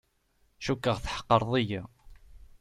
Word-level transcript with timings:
Cukkeɣ 0.63 0.97
tḥeqqreḍ-iyi. 0.99 1.81